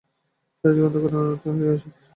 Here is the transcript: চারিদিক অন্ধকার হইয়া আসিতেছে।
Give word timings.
চারিদিক 0.63 0.83
অন্ধকার 0.87 1.11
হইয়া 1.57 1.73
আসিতেছে। 1.75 1.99